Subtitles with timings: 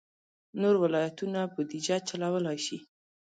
[0.61, 2.77] نور ولایتونه بودجه چلولای شي.